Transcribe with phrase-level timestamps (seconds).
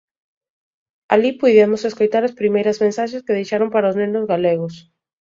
[1.13, 4.73] Alí puidemos escoitar as primeiras mensaxes que deixaron para os nenos galegos.